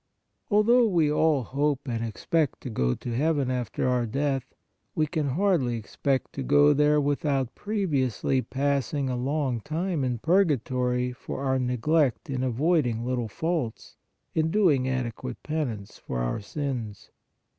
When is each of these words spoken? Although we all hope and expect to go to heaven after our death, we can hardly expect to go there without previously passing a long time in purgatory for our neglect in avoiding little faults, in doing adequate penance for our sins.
Although 0.49 0.87
we 0.87 1.11
all 1.11 1.43
hope 1.43 1.87
and 1.87 2.03
expect 2.03 2.61
to 2.61 2.71
go 2.71 2.95
to 2.95 3.15
heaven 3.15 3.51
after 3.51 3.87
our 3.87 4.07
death, 4.07 4.55
we 4.95 5.05
can 5.05 5.27
hardly 5.29 5.75
expect 5.77 6.33
to 6.33 6.41
go 6.41 6.73
there 6.73 6.99
without 6.99 7.53
previously 7.53 8.41
passing 8.41 9.11
a 9.11 9.15
long 9.15 9.59
time 9.61 10.03
in 10.03 10.17
purgatory 10.17 11.11
for 11.13 11.41
our 11.43 11.59
neglect 11.59 12.31
in 12.31 12.41
avoiding 12.41 13.05
little 13.05 13.27
faults, 13.29 13.95
in 14.33 14.49
doing 14.49 14.89
adequate 14.89 15.43
penance 15.43 15.99
for 15.99 16.17
our 16.17 16.39
sins. 16.41 17.11